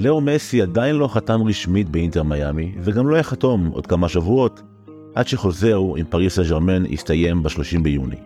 [0.00, 4.62] לאו מסי עדיין לא חתם רשמית באינטר מיאמי, וגם לא יחתום עוד כמה שבועות,
[5.14, 8.16] עד שחוזהו עם פריס סן ז'רמן יסתיים ב-30 ביוני.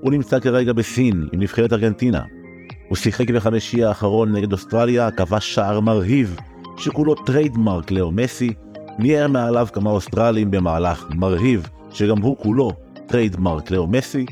[0.00, 2.22] הוא נמצא כרגע בסין עם נבחרת ארגנטינה.
[2.88, 6.36] הוא שיחק בחמישי האחרון נגד אוסטרליה, כבש שער מרהיב,
[6.76, 8.52] שכולו trademark לאו מסי,
[8.98, 12.72] ניער מעליו כמה אוסטרלים במהלך מרהיב, שגם הוא כולו
[13.06, 14.26] trademark לאו מסי,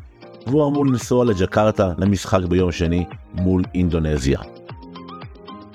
[0.47, 4.58] והוא אמור לנסוע לג'קרטה למשחק ביום שני מול אינדונזיה.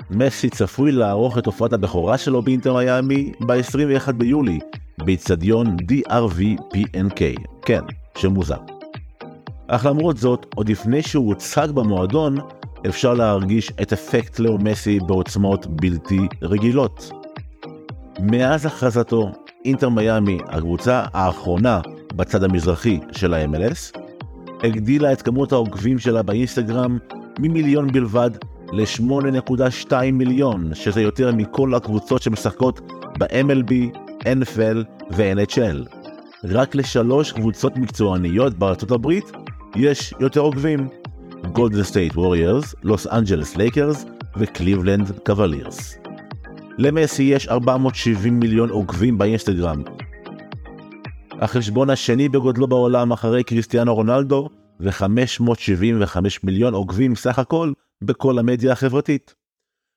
[0.10, 4.60] מסי צפוי לערוך את הופעת הבכורה שלו באינטר מיאמי ב-21 ביולי,
[4.98, 7.20] באיצטדיון DRV PNK,
[7.62, 7.82] כן,
[8.18, 8.58] שם מוזר.
[9.68, 12.38] אך למרות זאת, עוד לפני שהוא הוצג במועדון,
[12.88, 17.12] אפשר להרגיש את אפקט לאו מסי בעוצמות בלתי רגילות.
[18.20, 19.32] מאז הכרזתו,
[19.66, 21.82] אינטר מיאמי, הקבוצה האחרונה
[22.16, 24.00] בצד המזרחי של ה-MLS,
[24.64, 26.98] הגדילה את כמות העוקבים שלה באינסטגרם
[27.40, 28.32] ממיליון בלבד
[28.74, 32.82] ל-8.2 מיליון, שזה יותר מכל הקבוצות שמשחקות
[33.20, 34.78] ב-MLB, NFL
[35.12, 35.90] ו-NHL.
[36.44, 39.32] רק לשלוש קבוצות מקצועניות בארצות הברית
[39.76, 40.88] יש יותר עוקבים.
[41.52, 44.06] גולדן סטייט ווריורס, לוס אנג'לס לייקרס
[44.38, 45.98] וקליבלנד קוולירס.
[46.78, 49.84] למסי יש 470 מיליון עוקבים באינסטגרם.
[51.32, 57.72] החשבון השני בגודלו בעולם אחרי קריסטיאנו רונלדו ו-575 מיליון עוקבים סך הכל
[58.06, 59.36] בכל המדיה החברתית.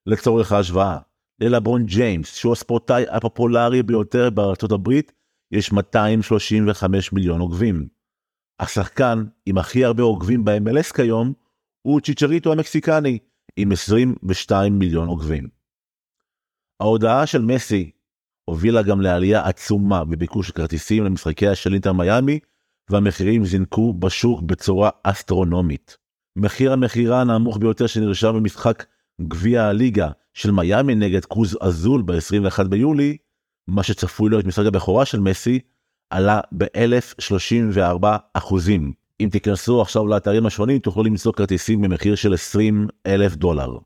[0.06, 0.98] לצורך ההשוואה,
[1.40, 5.12] ללברון ג'יימס, שהוא הספורטאי הפופולרי ביותר בארצות הברית,
[5.52, 7.88] יש 235 מיליון עוקבים.
[8.60, 11.32] השחקן עם הכי הרבה עוקבים ב-MLS כיום
[11.82, 13.18] הוא צ'יצ'ריטו המקסיקני,
[13.56, 15.48] עם 22 מיליון עוקבים.
[16.80, 17.90] ההודעה של מסי
[18.44, 22.38] הובילה גם לעלייה עצומה בביקוש כרטיסים למשחקיה של אינטר מיאמי,
[22.90, 25.96] והמחירים זינקו בשוק בצורה אסטרונומית.
[26.36, 28.84] מחיר המכירה הנמוך ביותר שנרשם במשחק
[29.20, 33.16] גביע הליגה של מיאמי נגד קרוז אזול ב-21 ביולי,
[33.68, 35.60] מה שצפוי להיות משחק הבכורה של מסי,
[36.10, 38.92] עלה ב-1034 אחוזים.
[39.20, 43.78] אם תיכנסו עכשיו לאתרים השונים תוכלו למצוא כרטיסים במחיר של 20 אלף דולר.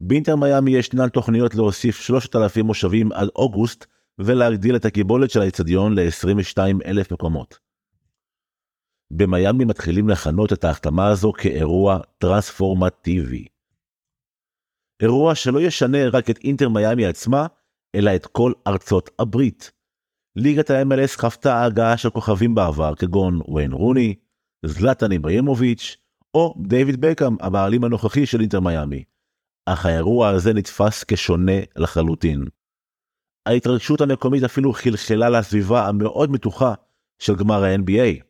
[0.00, 3.86] באינטר מיאמי ישנן תוכניות להוסיף 3,000 מושבים עד אוגוסט
[4.18, 7.69] ולהגדיל את הקיבולת של האצטדיון ל-22 אלף מקומות.
[9.10, 13.46] במיאמי מתחילים לכנות את ההחתמה הזו כאירוע טרנספורמטיבי.
[15.02, 17.46] אירוע שלא ישנה רק את אינטר מיאמי עצמה,
[17.94, 19.72] אלא את כל ארצות הברית.
[20.36, 24.14] ליגת ה-MLS חוותה הגעה של כוכבים בעבר כגון ויין רוני,
[24.66, 25.96] זלטן איברהימוביץ'
[26.34, 29.04] או דיוויד בקאם הבעלים הנוכחי של אינטר מיאמי.
[29.66, 32.44] אך האירוע הזה נתפס כשונה לחלוטין.
[33.46, 36.74] ההתרגשות המקומית אפילו חלחלה לסביבה המאוד מתוחה
[37.18, 38.29] של גמר ה-NBA.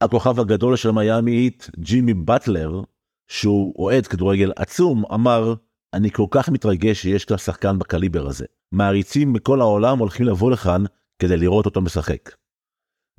[0.00, 2.82] הכוכב הגדול של מיאמי היט, ג'ימי באטלר,
[3.30, 5.54] שהוא אוהד כדורגל עצום, אמר,
[5.94, 8.46] אני כל כך מתרגש שיש לה שחקן בקליבר הזה.
[8.72, 10.84] מעריצים מכל העולם הולכים לבוא לכאן
[11.18, 12.30] כדי לראות אותו משחק.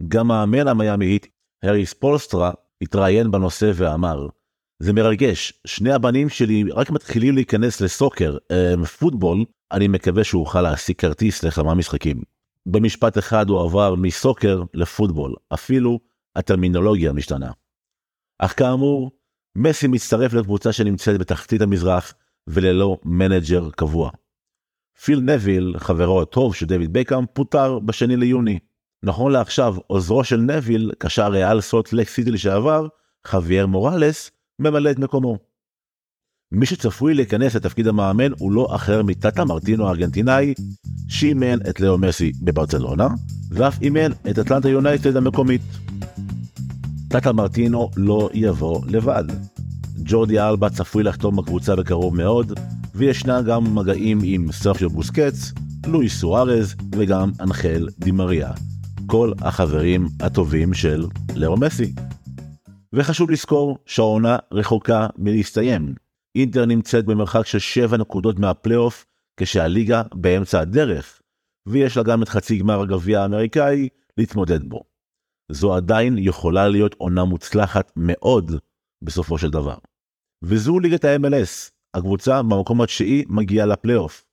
[0.08, 1.28] גם מאמן המיאמי היט,
[1.64, 4.28] אריק ספולסטרה, התראיין בנושא ואמר,
[4.80, 10.62] זה מרגש, שני הבנים שלי רק מתחילים להיכנס לסוקר, אה, פוטבול, אני מקווה שאני אוכל
[10.62, 12.22] להשיג כרטיס לכמה משחקים.
[12.66, 16.00] במשפט אחד הוא עבר מסוקר לפוטבול, אפילו
[16.40, 17.52] הטרמינולוגיה משתנה.
[18.40, 19.12] אך כאמור,
[19.56, 22.14] מסי מצטרף לקבוצה שנמצאת בתחתית המזרח
[22.48, 24.12] וללא מנג'ר קבוע.
[25.04, 28.60] פיל נוויל, חברו הטוב של דויד בקאם, פוטר בשני ליוני.
[29.04, 32.88] נכון לעכשיו, עוזרו של נביל, קשר ריאל סוט לק סיטי לשעבר,
[33.28, 35.38] חוויאר מוראלס, ממלא את מקומו.
[36.52, 40.54] מי שצפוי להיכנס לתפקיד המאמן הוא לא אחר מטאטה מרטינו הארגנטינאי,
[41.10, 43.08] שאימן את לאו מסי בברצלונה,
[43.52, 45.62] ואף אימן את אטלנטה יונייטד המקומית.
[47.10, 49.24] טאטה מרטינו לא יבוא לבד.
[50.04, 52.60] ג'ורדי אלבה צפוי לחתום בקבוצה בקרוב מאוד,
[52.96, 55.52] וישנה גם מגעים עם סרפיו בוסקץ,
[55.88, 58.52] לואי סוארז וגם אנחל דימריה,
[59.06, 61.94] כל החברים הטובים של לאו מסי.
[62.94, 65.94] וחשוב לזכור שהעונה רחוקה מלהסתיים.
[66.36, 69.06] אינטר נמצאת במרחק של 7 נקודות מהפלייאוף,
[69.38, 71.22] כשהליגה באמצע הדרך,
[71.68, 74.99] ויש לה גם את חצי גמר הגביע האמריקאי להתמודד בו.
[75.52, 78.52] זו עדיין יכולה להיות עונה מוצלחת מאוד
[79.02, 79.78] בסופו של דבר.
[80.44, 84.26] וזו ליגת ה-MLS, הקבוצה במקום התשיעי מגיעה לפלייאוף.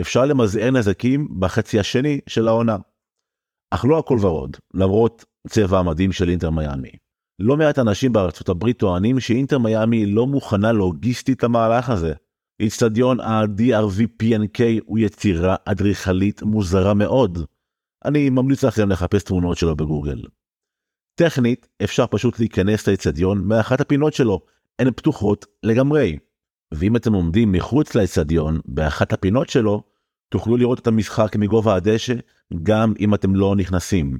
[0.00, 2.76] אפשר למזער נזקים בחצי השני של העונה.
[3.70, 6.92] אך לא הכל ורוד, למרות צבע המדים של אינטר מיאמי.
[7.38, 12.12] לא מעט אנשים בארצות הברית טוענים שאינטר מיאמי לא מוכנה לוגיסטית למהלך הזה.
[12.60, 17.38] איצטדיון ה-DRVPNK הוא יצירה אדריכלית מוזרה מאוד.
[18.04, 20.22] אני ממליץ לכם לחפש תמונות שלו בגוגל.
[21.14, 24.40] טכנית, אפשר פשוט להיכנס לאיצטדיון מאחת הפינות שלו,
[24.78, 26.18] הן פתוחות לגמרי.
[26.74, 29.82] ואם אתם עומדים מחוץ לאצטדיון, באחת הפינות שלו,
[30.28, 32.14] תוכלו לראות את המשחק מגובה הדשא,
[32.62, 34.18] גם אם אתם לא נכנסים.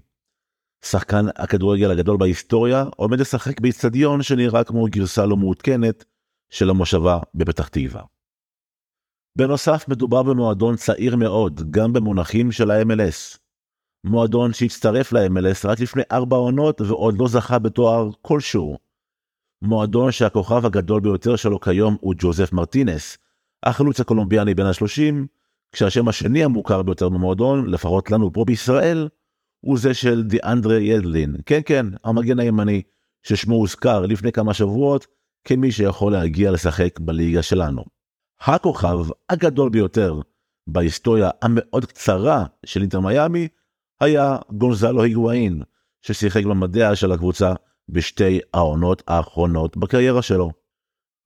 [0.85, 6.05] שחקן הכדורגל הגדול בהיסטוריה עומד לשחק באצטדיון שנראה כמו גרסה לא מעודכנת
[6.51, 8.03] של המושבה בפתח תקווה.
[9.39, 13.42] בנוסף מדובר במועדון צעיר מאוד גם במונחים של ה-MLS.
[14.05, 18.79] מועדון שהצטרף ל-MLS רק לפני ארבע עונות ועוד לא זכה בתואר כלשהו.
[19.63, 23.19] מועדון שהכוכב הגדול ביותר שלו כיום הוא ג'וזף מרטינס,
[23.63, 25.27] החלוץ הקולומביאני בין השלושים,
[25.73, 29.09] כשהשם השני המוכר ביותר במועדון, לפחות לנו פה בישראל,
[29.61, 32.83] הוא זה של דיאנדרה ידלין, כן כן, המגן הימני,
[33.23, 35.07] ששמו הוזכר לפני כמה שבועות
[35.45, 37.85] כמי שיכול להגיע לשחק בליגה שלנו.
[38.41, 38.99] הכוכב
[39.31, 40.21] הגדול ביותר
[40.67, 43.49] בהיסטוריה המאוד קצרה של אינטר מיאמי
[44.03, 45.63] היה גונזלו היגואין,
[46.03, 47.53] ששיחק במדע של הקבוצה
[47.89, 50.51] בשתי העונות האחרונות בקריירה שלו.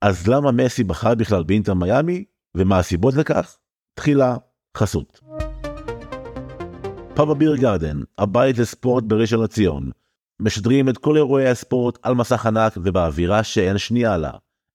[0.03, 2.25] אז למה מסי בחר בכלל באינטר מיאמי,
[2.57, 3.57] ומה הסיבות לכך?
[3.95, 4.37] תחילה
[4.77, 5.21] חסות.
[7.15, 9.91] פאבה ביר גרדן, הבית לספורט בראשון לציון,
[10.41, 14.31] משדרים את כל אירועי הספורט על מסך ענק ובאווירה שאין שנייה לה.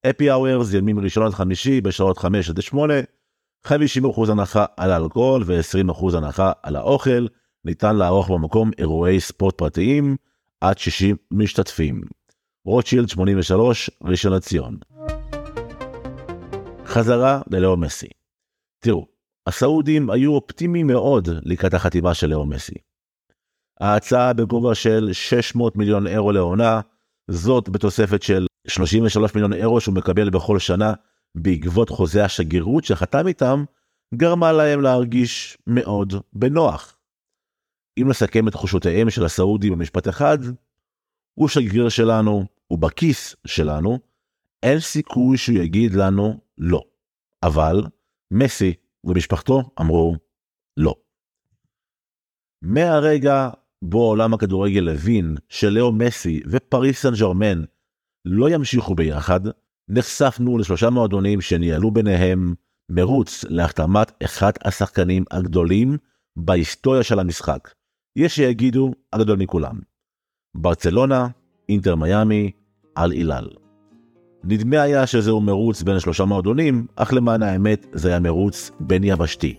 [0.09, 2.93] אפי אאוורס ימים ראשון עד חמישי בשעות 5 עד 8,
[3.67, 3.71] 50%
[4.31, 7.25] הנחה על האלכוהול ו-20% הנחה על האוכל,
[7.65, 10.15] ניתן לערוך במקום אירועי ספורט פרטיים
[10.61, 12.01] עד 60 משתתפים.
[12.65, 14.77] רוטשילד 83, ראשון לציון.
[16.85, 18.07] חזרה ללאו מסי.
[18.79, 19.07] תראו,
[19.47, 22.75] הסעודים היו אופטימיים מאוד לקראת החתימה של לאו מסי.
[23.79, 26.81] ההצעה בגובה של 600 מיליון אירו לעונה,
[27.27, 30.93] זאת בתוספת של 33 מיליון אירו שהוא מקבל בכל שנה
[31.35, 33.63] בעקבות חוזה השגרירות שחתם איתם,
[34.15, 36.97] גרמה להם להרגיש מאוד בנוח.
[38.01, 40.37] אם נסכם את תחושותיהם של הסעודים במשפט אחד,
[41.33, 43.99] הוא שגריר שלנו, הוא בכיס שלנו,
[44.63, 46.83] אין סיכוי שהוא יגיד לנו לא.
[47.43, 47.83] אבל
[48.31, 50.15] מסי ומשפחתו אמרו
[50.77, 50.95] לא.
[52.61, 53.49] מהרגע
[53.81, 57.63] בו עולם הכדורגל הבין שלאו מסי ופריס סן ג'רמן
[58.25, 59.39] לא ימשיכו ביחד,
[59.89, 62.53] נחשפנו לשלושה מועדונים שניהלו ביניהם
[62.91, 65.97] מרוץ להחתמת אחד השחקנים הגדולים
[66.35, 67.69] בהיסטוריה של המשחק.
[68.15, 69.79] יש שיגידו הגדול מכולם.
[70.55, 71.27] ברצלונה,
[71.69, 72.51] אינטר מיאמי,
[72.95, 73.47] על אילל.
[74.43, 79.55] נדמה היה שזהו מרוץ בין שלושה מועדונים, אך למען האמת זה היה מרוץ בין יבשתי.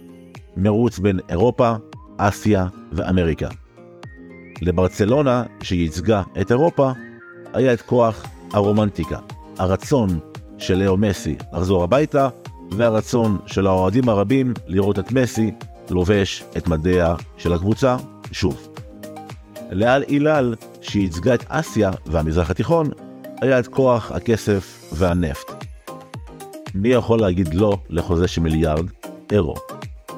[0.57, 1.75] מרוץ בין אירופה,
[2.19, 3.49] אסיה ואמריקה.
[4.63, 6.93] לברצלונה, שייצגה את אירופה,
[7.53, 9.19] היה את כוח הרומנטיקה,
[9.59, 10.09] הרצון
[10.59, 12.29] של לאו מסי לחזור הביתה,
[12.71, 15.51] והרצון של האוהדים הרבים לראות את מסי
[15.91, 17.97] לובש את מדיה של הקבוצה
[18.33, 18.69] שוב.
[19.71, 22.91] לאל אילל, שייצגה את אסיה והמזרח התיכון,
[23.41, 25.65] היה את כוח הכסף והנפט.
[26.75, 28.87] מי יכול להגיד לא לחוזה של מיליארד
[29.33, 29.55] אירו?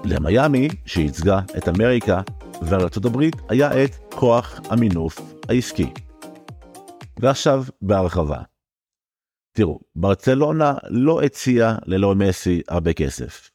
[0.05, 2.21] למיאמי, שייצגה את אמריקה
[2.63, 5.93] וארצות הברית, היה את כוח המינוף העסקי.
[7.21, 8.43] ועכשיו בהרחבה.
[9.57, 13.54] תראו, ברצלונה לא הציעה ללא מסי הרבה כסף.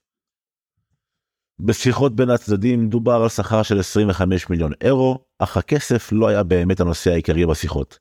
[1.59, 6.79] בשיחות בין הצדדים דובר על שכר של 25 מיליון אירו, אך הכסף לא היה באמת
[6.79, 7.99] הנושא העיקרי בשיחות.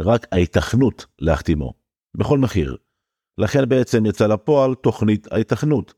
[0.00, 1.72] רק ההיתכנות להחתימו,
[2.16, 2.76] בכל מחיר.
[3.38, 5.94] לכן בעצם יצא לפועל תוכנית ההיתכנות.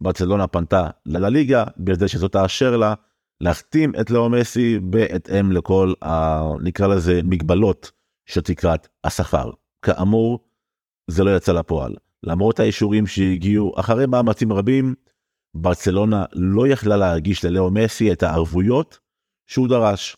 [0.00, 2.94] ברצלונה פנתה לליגה בכדי שזאת תאשר לה
[3.40, 6.40] להחתים את לאו מסי בהתאם לכל ה...
[6.62, 7.90] נקרא לזה מגבלות
[8.26, 9.50] של תקרת השכר.
[9.82, 10.48] כאמור,
[11.10, 11.94] זה לא יצא לפועל.
[12.22, 14.94] למרות האישורים שהגיעו אחרי מאמצים רבים,
[15.54, 18.98] ברצלונה לא יכלה להגיש ללאו מסי את הערבויות
[19.46, 20.16] שהוא דרש.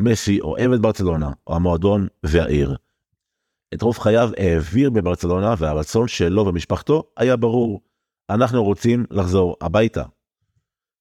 [0.00, 2.76] מסי אוהב את ברצלונה, או המועדון והעיר.
[3.74, 7.80] את רוב חייו העביר בברצלונה והרצון שלו ומשפחתו היה ברור,
[8.30, 10.04] אנחנו רוצים לחזור הביתה.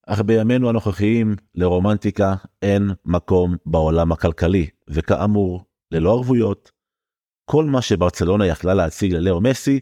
[0.07, 6.71] אך בימינו הנוכחיים לרומנטיקה אין מקום בעולם הכלכלי, וכאמור, ללא ערבויות,
[7.45, 9.79] כל מה שברצלונה יכלה להציג ללאו מסי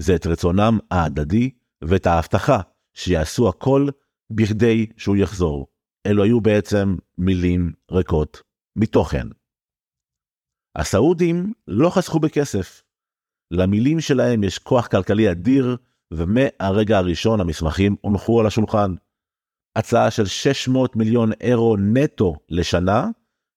[0.00, 1.50] זה את רצונם ההדדי
[1.84, 2.60] ואת ההבטחה
[2.94, 3.86] שיעשו הכל
[4.30, 5.66] בכדי שהוא יחזור.
[6.06, 8.42] אלו היו בעצם מילים ריקות
[8.76, 9.26] מתוכן.
[10.76, 12.82] הסעודים לא חסכו בכסף.
[13.50, 15.76] למילים שלהם יש כוח כלכלי אדיר,
[16.12, 18.94] ומהרגע הראשון המסמכים הונחו על השולחן.
[19.76, 23.06] הצעה של 600 מיליון אירו נטו לשנה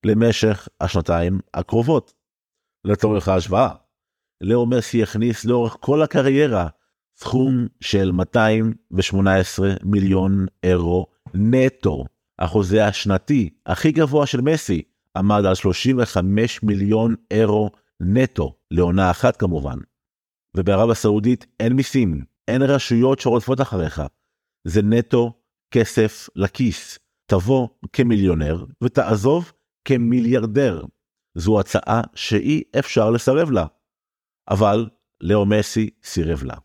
[0.05, 2.13] למשך השנתיים הקרובות.
[2.85, 3.69] לצורך ההשוואה,
[4.41, 6.67] לאו מסי הכניס לאורך כל הקריירה
[7.17, 12.05] סכום של 218 מיליון אירו נטו.
[12.39, 14.81] החוזה השנתי הכי גבוה של מסי
[15.17, 17.69] עמד על 35 מיליון אירו
[17.99, 19.77] נטו, לעונה אחת כמובן.
[20.57, 24.01] ובערב הסעודית אין מיסים, אין רשויות שרודפות אחריך.
[24.63, 25.33] זה נטו
[25.71, 26.99] כסף לכיס.
[27.25, 29.51] תבוא כמיליונר ותעזוב
[29.85, 30.83] כמיליארדר.
[31.35, 33.65] זו הצעה שאי אפשר לסרב לה.
[34.49, 34.89] אבל
[35.21, 36.64] לאו מסי סירב לה.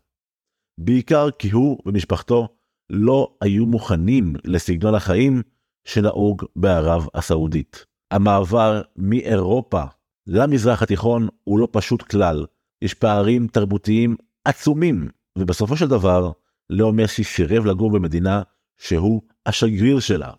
[0.83, 2.47] בעיקר כי הוא ומשפחתו
[2.89, 5.41] לא היו מוכנים לסגנון החיים
[5.85, 7.85] שנהוג בערב הסעודית.
[8.11, 9.83] המעבר מאירופה
[10.27, 12.45] למזרח התיכון הוא לא פשוט כלל,
[12.81, 16.31] יש פערים תרבותיים עצומים, ובסופו של דבר,
[16.69, 18.41] לאו מסי סירב לגור במדינה
[18.77, 20.33] שהוא השגריר שלה.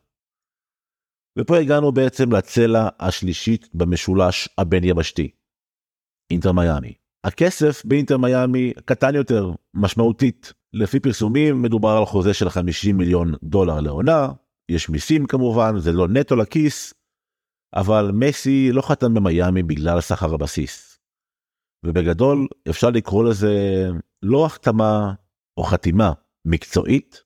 [1.39, 5.31] ופה הגענו בעצם לצלע השלישית במשולש הבין-יבשתי,
[6.31, 7.02] אינטר מיאמי.
[7.25, 10.53] הכסף באינטר מיאמי קטן יותר, משמעותית.
[10.73, 14.29] לפי פרסומים מדובר על חוזה של 50 מיליון דולר לעונה,
[14.69, 16.95] יש מיסים כמובן, זה לא נטו לכיס,
[17.75, 20.99] אבל מסי לא חתם במיאמי בגלל שכר הבסיס.
[21.87, 23.55] ובגדול אפשר לקרוא לזה
[24.23, 25.15] לא החתמה
[25.57, 26.13] או חתימה
[26.45, 27.23] מקצועית,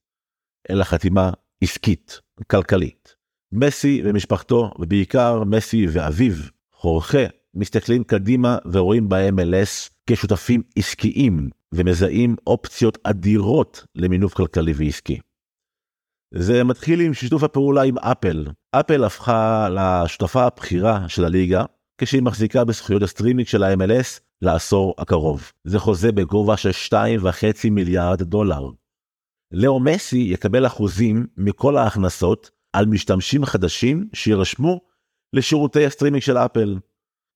[0.71, 1.31] אלא חתימה
[1.62, 3.17] עסקית, כלכלית.
[3.53, 6.35] מסי ומשפחתו, ובעיקר מסי ואביו,
[6.73, 7.25] חורכה,
[7.56, 15.18] מסתכלים קדימה ורואים ב-MLS כשותפים עסקיים ומזהים אופציות אדירות למינוף כלכלי ועסקי.
[16.34, 18.46] זה מתחיל עם שיתוף הפעולה עם אפל.
[18.72, 21.64] אפל הפכה לשותפה הבכירה של הליגה
[21.98, 25.52] כשהיא מחזיקה בזכויות הסטרימינג של ה-MLS לעשור הקרוב.
[25.64, 28.70] זה חוזה בגובה של 2.5 מיליארד דולר.
[29.52, 34.80] לאו מסי יקבל אחוזים מכל ההכנסות על משתמשים חדשים שירשמו
[35.32, 36.78] לשירותי הסטרימינג של אפל.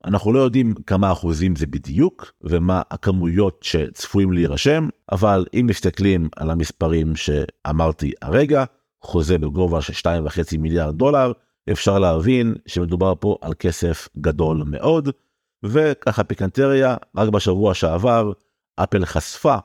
[0.05, 6.51] אנחנו לא יודעים כמה אחוזים זה בדיוק ומה הכמויות שצפויים להירשם, אבל אם מסתכלים על
[6.51, 8.65] המספרים שאמרתי הרגע,
[9.03, 11.33] חוזה בגובה של 2.5 מיליארד דולר,
[11.73, 15.09] אפשר להבין שמדובר פה על כסף גדול מאוד,
[15.63, 18.33] וככה פיקנטריה, רק בשבוע שעבר,
[18.77, 19.57] אפל חשפה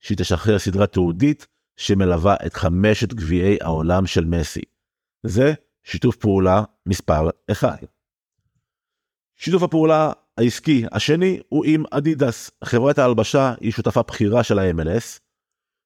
[0.00, 4.62] שהיא תשחרר סדרה תעודית שמלווה את חמשת גביעי העולם של מסי.
[5.26, 7.93] זה שיתוף פעולה מספר 1.
[9.36, 15.20] שיתוף הפעולה העסקי השני הוא עם אדידס, חברת ההלבשה היא שותפה בכירה של ה-MLS,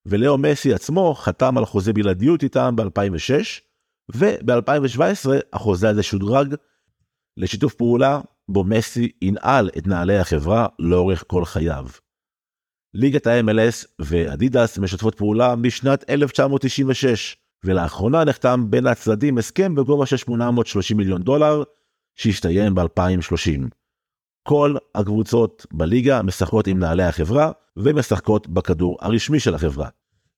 [0.07, 3.61] ולאו מסי עצמו חתם על חוזה בלעדיות איתם ב-2006,
[4.14, 6.55] וב-2017 החוזה הזה שודרג
[7.37, 11.87] לשיתוף פעולה בו מסי ינעל את נעלי החברה לאורך כל חייו.
[12.95, 20.97] ליגת ה-MLS ואדידס משתפות פעולה משנת 1996, ולאחרונה נחתם בין הצדדים הסכם בגובה של 830
[20.97, 21.62] מיליון דולר,
[22.18, 23.68] שיסתיים ב-2030.
[24.42, 29.88] כל הקבוצות בליגה משחקות עם נעלי החברה ומשחקות בכדור הרשמי של החברה.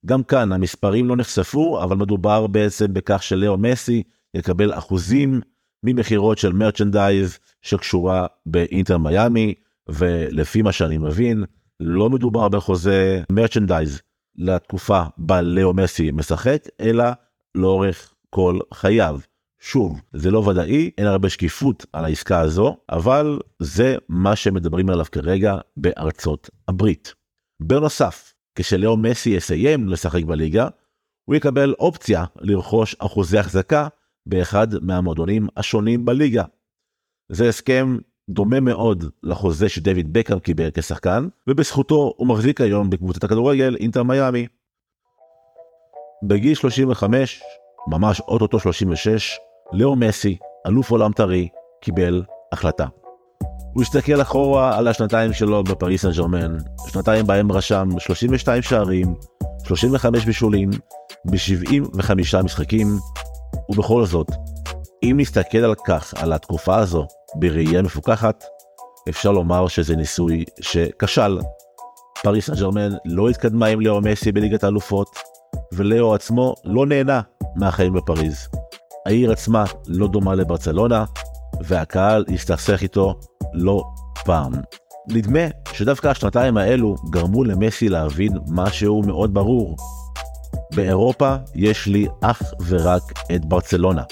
[0.07, 4.03] גם כאן המספרים לא נחשפו, אבל מדובר בעצם בכך שלאו מסי
[4.35, 5.41] יקבל אחוזים
[5.85, 9.55] ממכירות של מרצ'נדייז שקשורה באינטר מיאמי,
[9.89, 11.45] ולפי מה שאני מבין,
[11.81, 14.01] לא מדובר בחוזה מרצ'נדייז
[14.37, 17.05] לתקופה בה לאו מסי משחק, אלא
[17.55, 19.21] לאורך כל חייו.
[19.61, 25.05] שוב, זה לא ודאי, אין הרבה שקיפות על העסקה הזו, אבל זה מה שמדברים עליו
[25.13, 27.15] כרגע בארצות הברית.
[27.61, 30.69] בנוסף, כשלאו מסי יסיים לשחק בליגה,
[31.25, 33.89] הוא יקבל אופציה לרכוש אחוזי החזקה
[34.27, 36.45] באחד מהמועדונים השונים בליגה.
[37.33, 37.97] זה הסכם
[38.31, 44.47] דומה מאוד לחוזה שדויד בקר קיבל כשחקן, ובזכותו הוא מחזיק היום בקבוצת הכדורגל אינטר מיאמי.
[46.29, 47.43] בגיל 35,
[47.89, 49.39] ממש אוטוטו 36,
[49.73, 51.49] לאו מסי, אלוף עולם טרי,
[51.81, 52.23] קיבל
[52.53, 52.87] החלטה.
[53.73, 59.15] הוא הסתכל אחורה על השנתיים שלו בפריס סן ג'רמן, שנתיים בהם רשם 32 שערים,
[59.65, 60.71] 35 בישולים,
[61.25, 62.87] ב-75 משחקים,
[63.71, 64.27] ובכל זאת,
[65.03, 68.45] אם נסתכל על כך, על התקופה הזו, בראייה מפוקחת,
[69.09, 71.39] אפשר לומר שזה ניסוי שכשל.
[72.23, 75.09] פריס סן ג'רמן לא התקדמה עם לאו מסי בליגת האלופות,
[75.73, 77.21] ולאו עצמו לא נהנה
[77.57, 78.49] מהחיים בפריז.
[79.07, 81.05] העיר עצמה לא דומה לברצלונה,
[81.61, 83.15] והקהל הסתכסך איתו
[83.53, 83.83] לא
[84.25, 84.53] פעם.
[85.09, 85.41] נדמה
[85.73, 89.77] שדווקא השנתיים האלו גרמו למסי להבין משהו מאוד ברור.
[90.75, 93.03] באירופה יש לי אך ורק
[93.35, 94.03] את ברצלונה.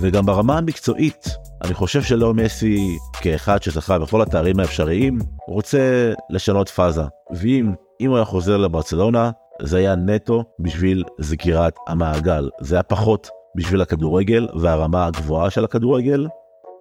[0.00, 1.28] וגם ברמה המקצועית,
[1.64, 7.02] אני חושב שלא מסי, כאחד שזכה בכל התארים האפשריים, רוצה לשנות פאזה.
[7.36, 7.72] ואם
[8.06, 9.30] הוא היה חוזר לברצלונה,
[9.62, 12.50] זה היה נטו בשביל סגירת המעגל.
[12.60, 16.26] זה היה פחות בשביל הכדורגל והרמה הגבוהה של הכדורגל,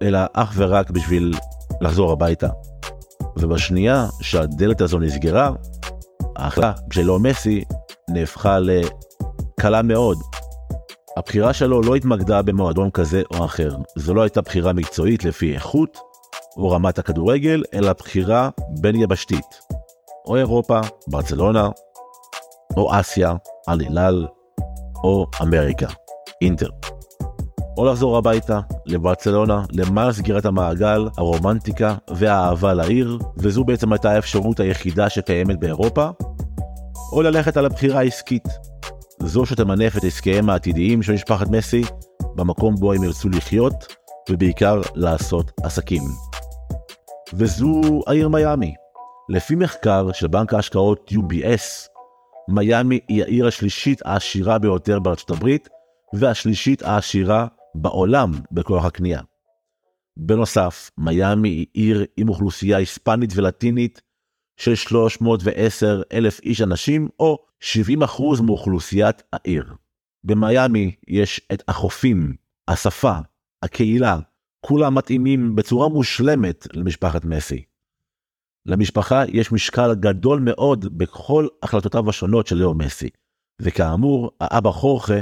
[0.01, 1.34] אלא אך ורק בשביל
[1.81, 2.48] לחזור הביתה.
[3.38, 5.51] ובשנייה שהדלת הזו נסגרה,
[6.36, 7.63] ההחלטה שלו מסי
[8.10, 10.17] נהפכה לקלה מאוד.
[11.17, 15.98] הבחירה שלו לא התמקדה במועדון כזה או אחר, זו לא הייתה בחירה מקצועית לפי איכות,
[16.57, 18.50] או רמת הכדורגל, אלא בחירה
[18.81, 19.60] בין יבשתית.
[20.25, 21.69] או אירופה, ברצלונה,
[22.77, 23.36] או אסיה,
[23.69, 24.27] אל הילאל,
[25.03, 25.88] או אמריקה,
[26.41, 26.69] אינטר.
[27.77, 35.10] או לחזור הביתה, לברצלונה, למען סגירת המעגל, הרומנטיקה והאהבה לעיר, וזו בעצם הייתה האפשרות היחידה
[35.10, 36.10] שקיימת באירופה,
[37.12, 38.48] או ללכת על הבחירה העסקית,
[39.24, 41.84] זו שתמנף את עסקיהם העתידיים של משפחת מסי
[42.36, 43.96] במקום בו הם ירצו לחיות,
[44.29, 46.03] ובעיקר לעשות עסקים.
[47.34, 48.74] וזו העיר מיאמי.
[49.29, 51.96] לפי מחקר של בנק ההשקעות UBS,
[52.47, 55.69] מיאמי היא העיר השלישית העשירה ביותר בארצות הברית,
[56.13, 59.21] והשלישית העשירה בעולם בכוח הקנייה.
[60.17, 64.01] בנוסף, מיאמי היא עיר עם אוכלוסייה היספנית ולטינית
[64.57, 69.73] של 310 אלף איש אנשים, או 70% מאוכלוסיית העיר.
[70.23, 72.35] במיאמי יש את החופים,
[72.67, 73.17] השפה,
[73.63, 74.17] הקהילה,
[74.65, 77.63] כולם מתאימים בצורה מושלמת למשפחת מסי.
[78.67, 83.09] למשפחה יש משקל גדול מאוד בכל החלטותיו השונות של לאו מסי,
[83.62, 85.19] וכאמור, האבא חורכה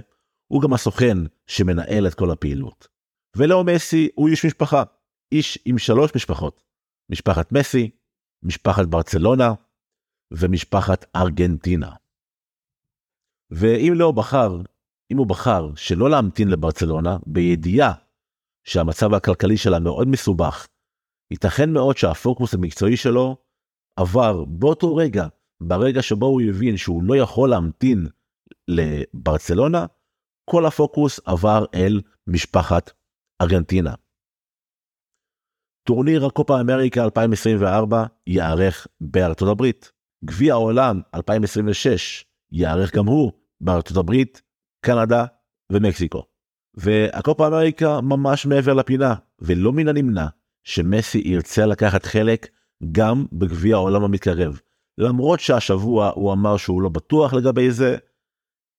[0.47, 2.87] הוא גם הסוכן שמנהל את כל הפעילות.
[3.35, 4.83] ולאו מסי הוא איש משפחה,
[5.31, 6.63] איש עם שלוש משפחות,
[7.11, 7.89] משפחת מסי,
[8.43, 9.53] משפחת ברצלונה
[10.31, 11.91] ומשפחת ארגנטינה.
[13.51, 14.61] ואם לא בחר,
[15.11, 17.93] אם הוא בחר שלא להמתין לברצלונה בידיעה
[18.63, 20.67] שהמצב הכלכלי שלה מאוד מסובך,
[21.31, 23.37] ייתכן מאוד שהפוקוס המקצועי שלו
[23.99, 25.27] עבר באותו רגע,
[25.61, 28.07] ברגע שבו הוא הבין שהוא לא יכול להמתין
[28.67, 29.85] לברצלונה,
[30.49, 32.91] כל הפוקוס עבר אל משפחת
[33.41, 33.93] ארגנטינה.
[35.87, 39.91] טורניר הקופה אמריקה 2024 ייערך בארצות הברית.
[40.25, 44.41] גביע העולם 2026 ייערך גם הוא בארצות הברית,
[44.85, 45.25] קנדה
[45.71, 46.23] ומקסיקו.
[46.77, 50.25] והקופה אמריקה ממש מעבר לפינה, ולא מן הנמנע
[50.65, 52.47] שמסי ירצה לקחת חלק
[52.91, 54.59] גם בגביע העולם המתקרב.
[54.97, 57.97] למרות שהשבוע הוא אמר שהוא לא בטוח לגבי זה,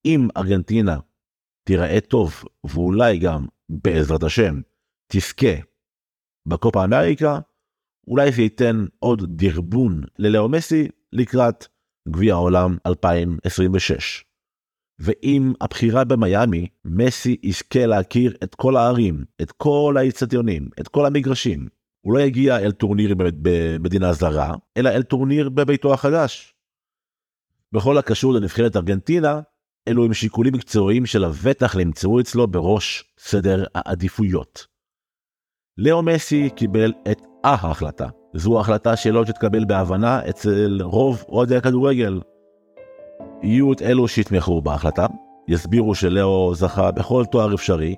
[0.04, 0.98] אם ארגנטינה
[1.64, 4.60] תיראה טוב, ואולי גם, בעזרת השם,
[5.08, 5.54] תזכה
[6.46, 7.38] בקופה אמריקה,
[8.08, 11.66] אולי זה ייתן עוד דרבון ללאו מסי לקראת
[12.08, 14.24] גביע העולם 2026.
[14.98, 21.68] ואם הבחירה במיאמי, מסי יזכה להכיר את כל הערים, את כל האיצטדיונים, את כל המגרשים.
[22.06, 26.54] הוא לא יגיע אל טורניר במדינה זרה, אלא אל טורניר בביתו החדש.
[27.72, 29.40] בכל הקשור לנבחרת ארגנטינה,
[29.88, 34.66] אלו הם שיקולים מקצועיים שלבטח נמצאו אצלו בראש סדר העדיפויות.
[35.78, 38.08] לאו מסי קיבל את ההחלטה.
[38.34, 42.20] זו החלטה שלא תתקבל בהבנה אצל רוב אוהדי הכדורגל.
[43.42, 45.06] יהיו את אלו שיתמכו בהחלטה,
[45.48, 47.96] יסבירו שלאו זכה בכל תואר אפשרי,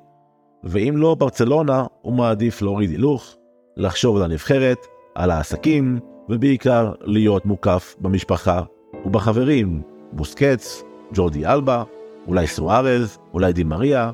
[0.64, 3.37] ואם לא ברצלונה, הוא מעדיף להוריד הילוך,
[3.78, 8.62] לחשוב על הנבחרת, על העסקים, ובעיקר להיות מוקף במשפחה
[9.04, 11.82] ובחברים, בוסקץ, ג'ורדי אלבה,
[12.26, 14.10] אולי סוארז, אולי די מריה.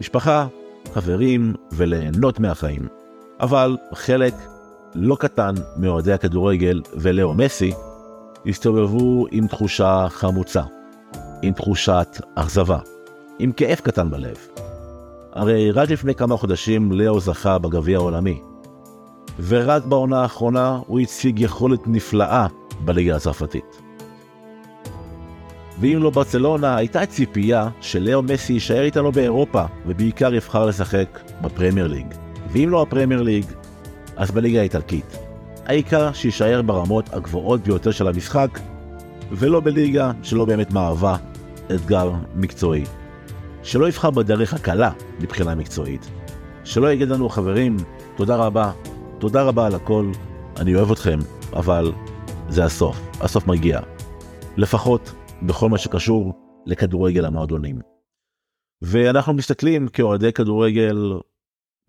[0.00, 0.46] משפחה,
[0.94, 2.88] חברים וליהנות מהחיים.
[3.40, 4.34] אבל חלק
[4.94, 7.72] לא קטן מאוהדי הכדורגל ולאו מסי
[8.46, 10.62] הסתובבו עם תחושה חמוצה,
[11.42, 12.78] עם תחושת אכזבה,
[13.38, 14.36] עם כאב קטן בלב.
[15.32, 18.40] הרי רק לפני כמה חודשים לאו זכה בגביע העולמי,
[19.38, 22.46] ורק בעונה האחרונה הוא הציג יכולת נפלאה
[22.84, 23.80] בליגה הצרפתית.
[25.80, 32.06] ואם לא ברצלונה, הייתה ציפייה שלאו מסי יישאר איתנו באירופה, ובעיקר יבחר לשחק בפרמייר ליג.
[32.52, 33.44] ואם לא הפרמייר ליג,
[34.16, 35.18] אז בליגה האיטלקית.
[35.66, 38.58] העיקר שיישאר ברמות הגבוהות ביותר של המשחק,
[39.32, 41.16] ולא בליגה שלא באמת מהווה
[41.74, 42.84] אתגר מקצועי.
[43.62, 46.10] שלא יבחר בדרך הקלה מבחינה מקצועית.
[46.64, 47.76] שלא יגיד לנו חברים,
[48.16, 48.70] תודה רבה,
[49.26, 50.10] תודה רבה על הכל,
[50.56, 51.18] אני אוהב אתכם,
[51.52, 51.92] אבל
[52.48, 53.80] זה הסוף, הסוף מגיע.
[54.56, 56.32] לפחות בכל מה שקשור
[56.66, 57.80] לכדורגל המועדונים.
[58.82, 60.96] ואנחנו מסתכלים כאוהדי כדורגל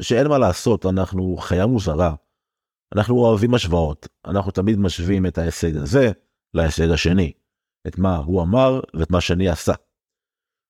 [0.02, 2.16] שאין מה לעשות, אנחנו חיה מוזרה.
[2.96, 6.12] אנחנו אוהבים השוואות, אנחנו תמיד משווים את ההישג הזה
[6.54, 7.32] להישג השני,
[7.88, 9.74] את מה הוא אמר ואת מה שאני עשה.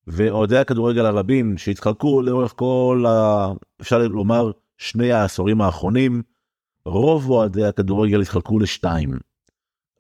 [0.08, 3.48] ואוהדי הכדורגל הרבים שהתחלקו לאורך כל, ה...
[3.82, 6.22] אפשר לומר, שני העשורים האחרונים,
[6.86, 9.10] רוב אוהדי הכדורגל התחלקו לשתיים.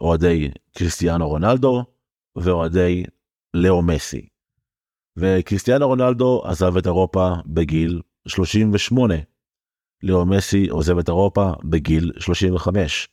[0.02, 1.84] אוהדי קריסטיאנו רונלדו
[2.36, 3.04] ואוהדי
[3.54, 4.28] לאו מסי.
[5.18, 9.16] וקריסטיאנו רונלדו עזב את אירופה בגיל 38.
[10.04, 13.08] לאו מסי עוזב את אירופה בגיל 35.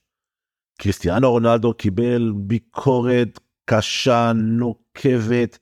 [0.78, 5.58] קריסטיאנו רונלדו קיבל ביקורת קשה, נוקבת,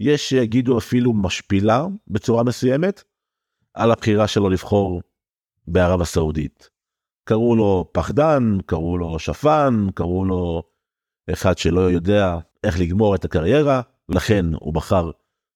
[0.00, 3.04] יש שיגידו אפילו משפילה בצורה מסוימת,
[3.74, 5.02] על הבחירה שלו לבחור
[5.68, 6.75] בערב הסעודית.
[7.28, 10.62] קראו לו פחדן, קראו לו שפן, קראו לו
[11.32, 15.10] אחד שלא יודע איך לגמור את הקריירה, ולכן הוא בחר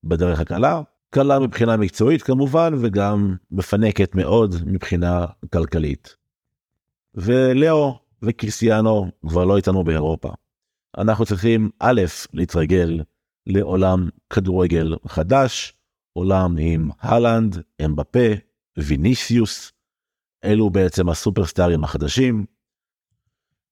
[0.04, 0.82] בדרך הקלה.
[1.10, 6.16] קלה מבחינה מקצועית כמובן, וגם מפנקת מאוד מבחינה כלכלית.
[7.14, 10.30] ולאו וקריסטיאנו כבר לא איתנו באירופה.
[10.98, 12.00] אנחנו צריכים א',
[12.32, 13.02] להתרגל
[13.46, 15.74] לעולם כדורגל חדש,
[16.12, 18.28] עולם עם הלנד, אמבפה,
[18.78, 19.72] ויניסיוס,
[20.44, 22.44] אלו בעצם הסופרסטארים החדשים.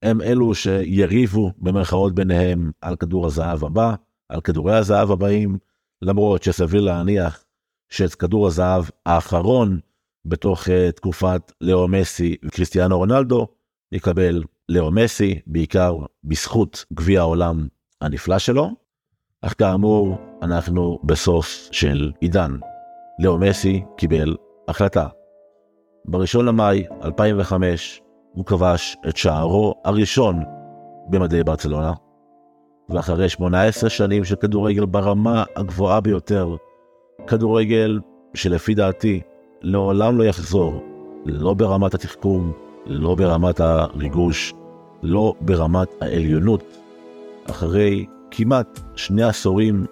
[0.03, 3.95] הם אלו שיריבו במרכאות ביניהם על כדור הזהב הבא,
[4.29, 5.59] על כדורי הזהב הבאים,
[6.03, 7.45] למרות שסביר להניח
[7.89, 9.81] שאת כדור הזהב האחרון
[10.25, 13.49] בתוך uh, תקופת לאו מסי וקריסטיאנו רונלדו
[13.93, 17.69] יקבל לאו מסי, בעיקר בזכות גביע העולם
[18.01, 18.71] הנפלא שלו.
[19.43, 22.59] אך כאמור, אנחנו בסוף של עידן.
[23.19, 24.37] לאו מסי קיבל
[24.69, 25.18] החלטה.
[26.11, 30.43] ב-1 למאי 2005 הוא כבש את שערו הראשון
[31.11, 31.93] במדי ברצלונה,
[32.89, 36.57] ואחרי 18 שנים של כדורגל ברמה הגבוהה ביותר,
[37.27, 38.01] כדורגל
[38.35, 39.21] שלפי דעתי
[39.63, 40.83] לעולם לא יחזור,
[41.27, 42.53] לא ברמת התחכום,
[42.87, 44.55] לא ברמת הריגוש,
[45.03, 46.63] לא ברמת העליונות,
[47.51, 49.87] אחרי כמעט שני עשורים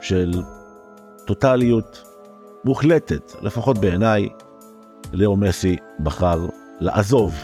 [0.00, 0.30] של
[1.26, 2.04] טוטליות
[2.64, 4.28] מוחלטת, לפחות בעיניי,
[5.12, 6.46] לאו מסי בחר
[6.80, 7.34] לעזוב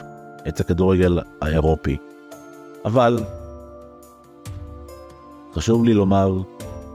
[0.49, 1.97] את הכדורגל האירופי.
[2.85, 3.19] אבל
[5.55, 6.43] חשוב לי לומר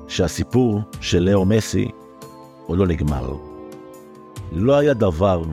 [0.08, 1.92] שהסיפור של לאו מסי
[2.66, 3.34] עוד לא נגמר.
[4.52, 5.44] לא היה דבר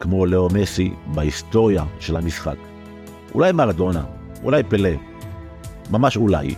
[0.00, 2.56] כמו לאו מסי בהיסטוריה של המשחק.
[3.34, 4.04] אולי מרדונה,
[4.42, 4.90] אולי פלא,
[5.90, 6.54] ממש אולי.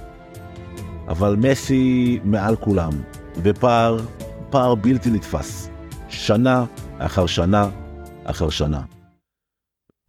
[1.08, 2.92] אבל מסי מעל כולם,
[3.42, 3.98] בפער,
[4.50, 5.70] פער בלתי נתפס,
[6.08, 6.64] שנה
[6.98, 7.68] אחר שנה
[8.24, 8.80] אחר שנה.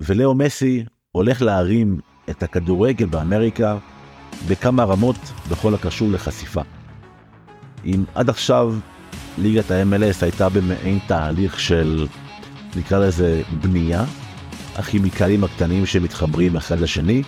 [0.02, 2.00] ולאו מסי הולך להרים
[2.30, 3.78] את הכדורגל באמריקה
[4.48, 5.16] בכמה רמות
[5.50, 6.62] בכל הקשור לחשיפה.
[7.86, 8.74] אם עד עכשיו
[9.38, 12.08] ליגת ה-MLS הייתה במעין תהליך של,
[12.76, 14.06] נקרא לזה, בנייה,
[14.76, 17.24] הכימיקלים הקטנים שמתחברים אחד לשני,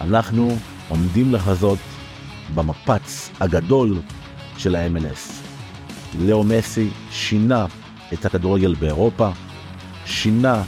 [0.00, 0.56] אנחנו
[0.88, 1.78] עומדים לחזות
[2.54, 3.98] במפץ הגדול
[4.58, 5.32] של ה-MLS.
[6.18, 7.66] לאו מסי שינה
[8.12, 9.30] את הכדורגל באירופה,
[10.06, 10.62] שינה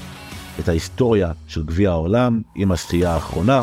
[0.59, 3.63] את ההיסטוריה של גביע העולם עם הזכייה האחרונה,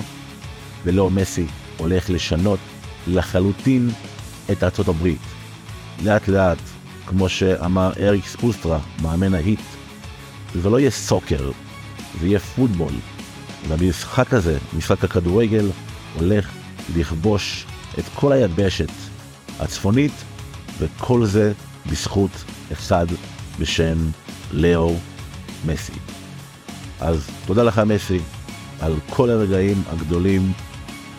[0.83, 1.45] ולאו מסי
[1.77, 2.59] הולך לשנות
[3.07, 3.89] לחלוטין
[4.51, 5.21] את ארצות הברית.
[6.03, 6.57] לאט לאט,
[7.05, 9.59] כמו שאמר אריק ספוסטרה, מאמן ההיט,
[10.55, 11.51] זה לא יהיה סוקר,
[12.19, 12.93] זה יהיה פוטבול.
[13.67, 15.69] והמשחק הזה, משחק הכדורגל,
[16.19, 16.49] הולך
[16.95, 17.65] לכבוש
[17.99, 18.89] את כל היבשת
[19.59, 20.11] הצפונית,
[20.79, 21.53] וכל זה
[21.91, 22.31] בזכות
[22.71, 23.05] אחד
[23.59, 23.97] בשם
[24.51, 24.95] לאו
[25.65, 25.93] מסי.
[26.99, 28.19] אז תודה לך מסי
[28.79, 30.51] על כל הרגעים הגדולים,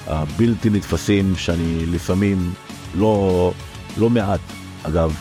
[0.06, 2.52] הבלתי נתפסים, שאני לפעמים
[2.94, 3.52] לא,
[3.98, 4.40] לא מעט,
[4.82, 5.16] אגב,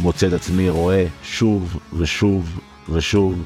[0.00, 3.42] מוצא את עצמי רואה שוב ושוב ושוב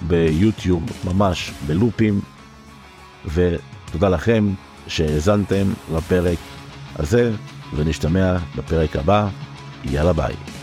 [0.00, 2.20] ביוטיוב, ממש בלופים,
[3.26, 4.54] ותודה לכם
[4.86, 6.38] שהאזנתם לפרק
[6.96, 7.32] הזה,
[7.76, 9.28] ונשתמע בפרק הבא.
[9.84, 10.57] יאללה ביי.